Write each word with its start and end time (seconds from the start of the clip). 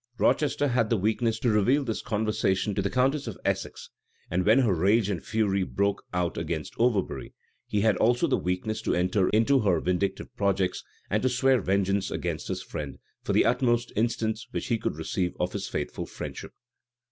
[*] 0.13 0.17
Rochester 0.17 0.69
had 0.69 0.89
the 0.89 0.97
weakness 0.97 1.37
to 1.41 1.51
reveal 1.51 1.83
this 1.83 2.01
conversation 2.01 2.73
to 2.73 2.81
the 2.81 2.89
countess 2.89 3.27
of 3.27 3.37
Essex; 3.45 3.91
and 4.31 4.43
when 4.47 4.57
her 4.57 4.73
rage 4.73 5.11
and 5.11 5.23
fury 5.23 5.61
broke 5.61 6.03
out 6.11 6.39
against 6.39 6.73
Overbury, 6.79 7.35
he 7.67 7.81
had 7.81 7.97
also 7.97 8.25
the 8.25 8.35
weakness 8.35 8.81
to 8.81 8.95
enter 8.95 9.29
into 9.29 9.59
her 9.59 9.79
vindictive 9.79 10.35
projects, 10.35 10.83
and 11.11 11.21
to 11.21 11.29
swear 11.29 11.61
vengeance 11.61 12.09
against 12.09 12.47
his 12.47 12.63
friend, 12.63 12.97
for 13.23 13.33
the 13.33 13.45
utmost 13.45 13.93
instance 13.95 14.47
which 14.49 14.69
he 14.69 14.79
could 14.79 14.95
receive 14.95 15.33
of 15.39 15.53
his 15.53 15.67
faithful 15.67 16.07
friendship. 16.07 16.53